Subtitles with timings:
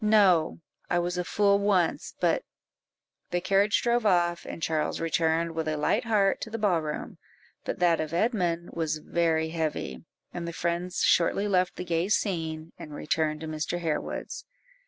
[0.03, 2.43] "No; I was a fool once, but"
[3.29, 7.19] The carriage drove off, and Charles returned with a light heart to the ball room;
[7.65, 10.03] but that of Edmund was very heavy,
[10.33, 13.77] and the friends shortly left the gay scene, and returned to Mr.
[13.79, 14.47] Harewood's.